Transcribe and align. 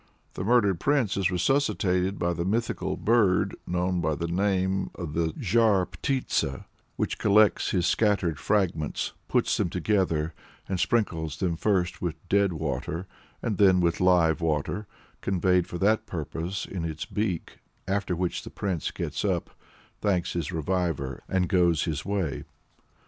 The 0.33 0.43
murdered 0.43 0.79
prince 0.79 1.15
is 1.15 1.29
resuscitated 1.29 2.17
by 2.17 2.33
the 2.33 2.43
mythical 2.43 2.97
bird 2.97 3.55
known 3.67 4.01
by 4.01 4.15
the 4.15 4.27
name 4.27 4.89
of 4.95 5.13
the 5.13 5.27
Zhar 5.39 5.85
Ptitsa, 5.85 6.65
which 6.95 7.19
collects 7.19 7.69
his 7.69 7.85
scattered 7.85 8.39
fragments, 8.39 9.13
puts 9.27 9.55
them 9.55 9.69
together, 9.69 10.33
and 10.67 10.79
sprinkles 10.79 11.37
them 11.37 11.55
first 11.55 12.01
with 12.01 12.15
"dead 12.29 12.51
water" 12.53 13.05
and 13.43 13.59
then 13.59 13.79
with 13.79 14.01
"live 14.01 14.41
water," 14.41 14.87
conveyed 15.21 15.67
for 15.67 15.77
that 15.77 16.07
purpose 16.07 16.65
in 16.65 16.83
its 16.83 17.05
beak 17.05 17.59
after 17.87 18.15
which 18.15 18.43
the 18.43 18.49
prince 18.49 18.89
gets 18.89 19.23
up, 19.23 19.51
thanks 19.99 20.33
his 20.33 20.51
reviver, 20.51 21.21
and 21.29 21.47
goes 21.47 21.83
his 21.83 22.03
way. 22.03 22.43